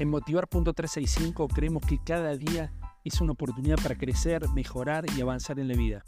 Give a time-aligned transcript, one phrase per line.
[0.00, 2.72] En Motivar.365 creemos que cada día
[3.04, 6.04] es una oportunidad para crecer, mejorar y avanzar en la vida.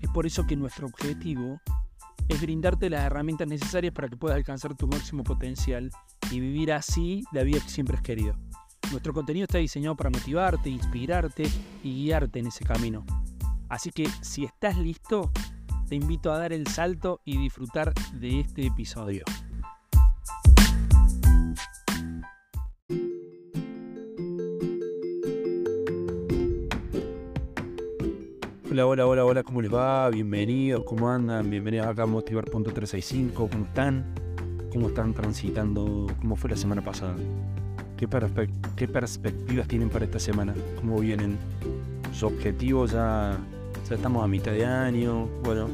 [0.00, 1.60] Es por eso que nuestro objetivo
[2.28, 5.90] es brindarte las herramientas necesarias para que puedas alcanzar tu máximo potencial
[6.30, 8.36] y vivir así la vida que siempre has querido.
[8.92, 11.48] Nuestro contenido está diseñado para motivarte, inspirarte
[11.82, 13.04] y guiarte en ese camino.
[13.68, 15.32] Así que si estás listo,
[15.88, 19.24] te invito a dar el salto y disfrutar de este episodio.
[28.76, 30.10] Hola, hola, hola, hola, ¿cómo les va?
[30.10, 31.48] Bienvenidos, ¿cómo andan?
[31.48, 34.04] Bienvenidos acá a Motivar.365, ¿cómo están?
[34.70, 36.06] ¿Cómo están transitando?
[36.20, 37.16] ¿Cómo fue la semana pasada?
[37.96, 38.06] ¿Qué,
[38.76, 40.54] ¿Qué, perspectivas tienen para esta semana?
[40.78, 41.38] ¿Cómo vienen?
[42.12, 43.38] ¿Sus objetivos ya,
[43.88, 45.26] ya estamos a mitad de año?
[45.42, 45.68] Bueno,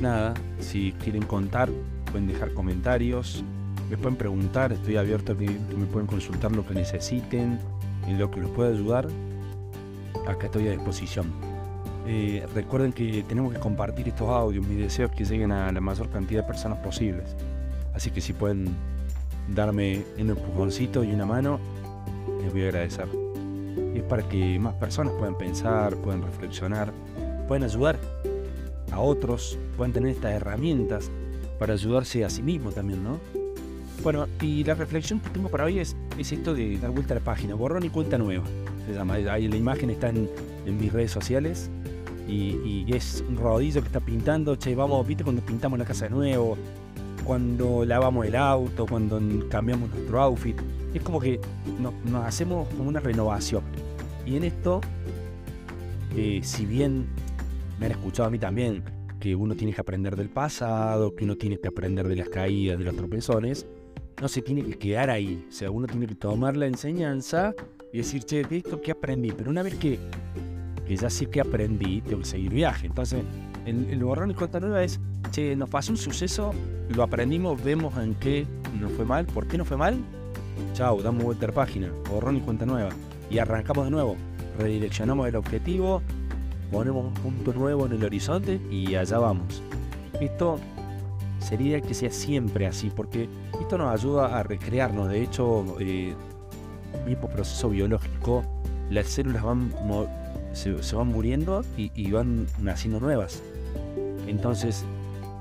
[0.00, 1.68] nada, si quieren contar,
[2.12, 3.42] pueden dejar comentarios,
[3.90, 5.46] me pueden preguntar, estoy abierto a que
[5.76, 7.58] me pueden consultar lo que necesiten,
[8.06, 9.08] en lo que les pueda ayudar.
[10.28, 11.47] Acá estoy a disposición.
[12.10, 14.66] Eh, recuerden que tenemos que compartir estos audios.
[14.66, 17.36] Mi deseo es que lleguen a la mayor cantidad de personas posibles.
[17.94, 18.74] Así que si pueden
[19.54, 21.60] darme un empujoncito y una mano,
[22.40, 23.06] les voy a agradecer.
[23.94, 26.94] Es para que más personas puedan pensar, puedan reflexionar,
[27.46, 27.98] puedan ayudar
[28.90, 31.10] a otros, puedan tener estas herramientas
[31.58, 33.18] para ayudarse a sí mismos también, ¿no?
[34.02, 37.18] Bueno, y la reflexión que tengo para hoy es, es esto de dar vuelta a
[37.18, 38.44] la página, borrón y cuenta nueva.
[38.86, 40.30] Se llama, ahí la imagen está en,
[40.78, 41.70] mis redes sociales
[42.28, 46.10] y, es un rodillo que está pintando, che, vamos, viste cuando pintamos la casa de
[46.10, 46.56] nuevo,
[47.24, 50.56] cuando lavamos el auto, cuando cambiamos nuestro outfit.
[50.94, 51.40] Es como que
[51.80, 53.62] nos, hacemos como una renovación.
[54.26, 54.80] Y en esto,
[56.16, 57.06] eh, si bien
[57.78, 58.82] me han escuchado a mí también,
[59.20, 62.78] que uno tiene que aprender del pasado, que uno tiene que aprender de las caídas,
[62.78, 63.66] de los tropezones,
[64.20, 65.44] no se tiene que quedar ahí.
[65.48, 67.54] O sea, uno tiene que tomar la enseñanza
[67.92, 69.32] y decir, che, de esto que aprendí.
[69.32, 69.98] Pero una vez que,
[70.88, 72.86] que ya sé que aprendí, tengo que seguir viaje.
[72.86, 73.22] Entonces,
[73.66, 74.98] el, borrón y cuenta nueva es,
[75.30, 76.52] che, nos pasó un suceso,
[76.88, 78.46] lo aprendimos, vemos en qué
[78.80, 79.98] nos fue mal, por qué nos fue mal.
[80.72, 82.88] Chao, damos vuelta a la página, borrón y cuenta nueva.
[83.30, 84.16] Y arrancamos de nuevo.
[84.58, 86.02] Redireccionamos el objetivo,
[86.72, 89.62] ponemos un punto nuevo en el horizonte y allá vamos.
[90.20, 90.58] Esto
[91.38, 93.28] sería que sea siempre así, porque
[93.60, 95.10] esto nos ayuda a recrearnos.
[95.10, 96.14] De hecho, eh,
[97.06, 98.42] mismo proceso biológico,
[98.90, 99.70] las células van
[100.52, 103.42] se, van muriendo y, van naciendo nuevas.
[104.26, 104.84] Entonces,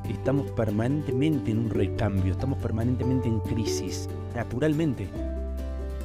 [0.09, 5.07] estamos permanentemente en un recambio, estamos permanentemente en crisis, naturalmente.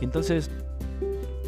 [0.00, 0.50] Entonces,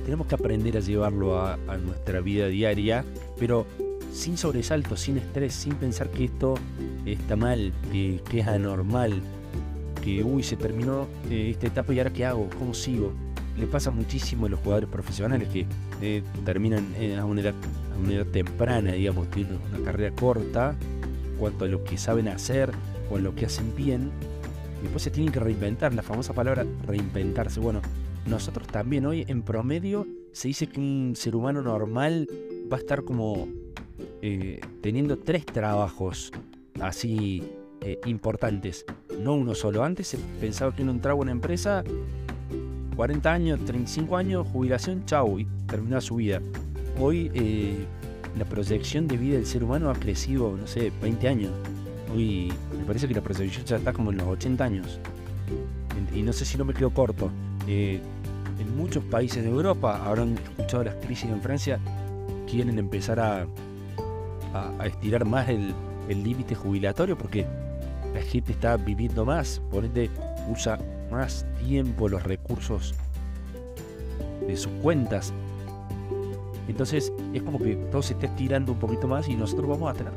[0.04, 3.04] tenemos que aprender a llevarlo a, nuestra vida diaria,
[3.38, 3.66] pero
[4.12, 6.54] sin sobresaltos, sin estrés, sin pensar que esto
[7.04, 9.20] está mal, que, es anormal,
[10.02, 13.12] que uy, se terminó eh, esta etapa y ahora qué hago, cómo sigo.
[13.56, 15.66] Le pasa muchísimo a los jugadores profesionales que
[16.00, 17.54] eh, terminan eh, a, una edad,
[18.32, 20.74] temprana, digamos, tienen una carrera corta
[21.38, 22.72] cuanto a lo que saben hacer
[23.10, 24.10] o a lo que hacen bien,
[24.80, 27.60] y después se tienen que reinventar, la famosa palabra reinventarse.
[27.60, 27.80] Bueno,
[28.26, 32.28] nosotros también hoy en promedio se dice que un ser humano normal
[32.72, 33.48] va a estar como
[34.20, 36.32] eh, teniendo tres trabajos
[36.80, 37.42] así
[38.06, 38.86] importantes,
[39.20, 39.84] no uno solo.
[39.84, 41.84] Antes se pensaba que uno entraba a una empresa,
[42.96, 46.40] 40 años, 35 años, jubilación, chau, y terminaba su vida.
[46.98, 47.84] Hoy eh,
[48.38, 51.50] la proyección de vida del ser humano ha crecido, no sé, 20 años.
[52.14, 55.00] Hoy me parece que la proyección ya está como en los 80 años.
[56.14, 57.30] Y no sé si no me quedo corto.
[57.66, 58.00] Eh,
[58.58, 61.80] en muchos países de Europa, habrán escuchado las crisis en Francia,
[62.48, 63.46] quieren empezar a,
[64.52, 65.74] a, estirar más el
[66.08, 67.46] límite jubilatorio porque
[68.14, 70.08] la gente está viviendo más, por ende
[70.48, 70.78] usa
[71.10, 72.94] más tiempo los recursos
[74.46, 75.32] de sus cuentas
[76.68, 79.94] entonces es como que todo se está estirando un poquito más y nosotros vamos a
[79.94, 80.12] tener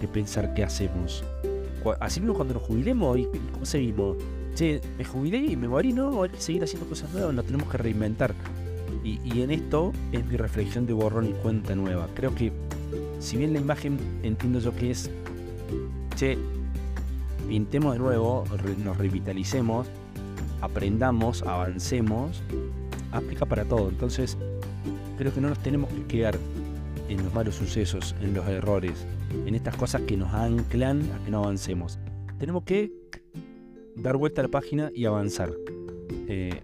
[0.00, 1.24] que pensar qué hacemos.
[1.98, 3.18] Así mismo cuando nos jubilemos,
[3.52, 4.16] ¿cómo seguimos?
[4.54, 7.70] Che, me jubilé y me morí, no, hay que seguir haciendo cosas nuevas, nos tenemos
[7.70, 8.34] que reinventar.
[9.04, 12.08] Y, en esto es mi reflexión de borrón y cuenta nueva.
[12.14, 12.52] Creo que
[13.18, 15.10] si bien la imagen entiendo yo que es,
[16.16, 16.36] che,
[17.48, 18.44] pintemos de nuevo,
[18.84, 19.86] nos revitalicemos,
[20.60, 22.42] aprendamos, avancemos,
[23.12, 23.88] aplica para todo.
[23.88, 24.36] Entonces,
[25.18, 26.38] creo que no nos tenemos que quedar
[27.08, 29.06] en los malos sucesos, en los errores,
[29.46, 31.98] en estas cosas que nos anclan a que no avancemos.
[32.38, 32.92] Tenemos que
[33.96, 35.52] dar vuelta a la página y avanzar.
[36.28, 36.62] Eh,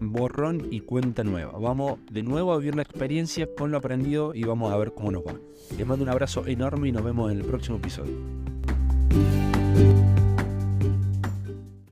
[0.00, 1.58] borrón y cuenta nueva.
[1.58, 5.10] Vamos de nuevo a vivir la experiencia con lo aprendido y vamos a ver cómo
[5.10, 5.34] nos va.
[5.76, 8.14] Les mando un abrazo enorme y nos vemos en el próximo episodio.